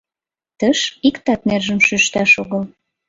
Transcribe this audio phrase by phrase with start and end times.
[0.59, 2.63] Тыш иктат нержым шӱшташ огыл.